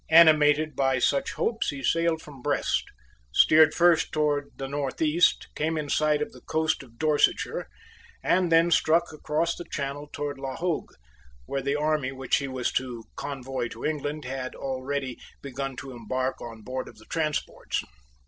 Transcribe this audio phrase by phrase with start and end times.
[0.09, 2.85] Animated by such hopes he sailed from Brest,
[3.31, 7.67] steered first towards the north east, came in sight of the coast of Dorsetshire,
[8.23, 10.95] and then struck across the Channel towards La Hogue,
[11.45, 16.41] where the army which he was to convoy to England had already begun to embark
[16.41, 17.83] on board of the transports.